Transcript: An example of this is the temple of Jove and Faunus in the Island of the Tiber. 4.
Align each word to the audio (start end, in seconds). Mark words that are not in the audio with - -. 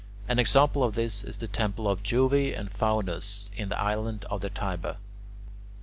An 0.27 0.39
example 0.39 0.83
of 0.83 0.95
this 0.95 1.23
is 1.23 1.37
the 1.37 1.47
temple 1.47 1.87
of 1.87 2.01
Jove 2.01 2.33
and 2.33 2.71
Faunus 2.71 3.51
in 3.55 3.69
the 3.69 3.77
Island 3.79 4.25
of 4.31 4.41
the 4.41 4.49
Tiber. 4.49 4.93
4. 4.93 4.97